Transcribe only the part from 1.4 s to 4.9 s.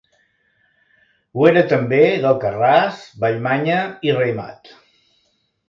era també d'Alcarràs, Vallmanya i Raïmat.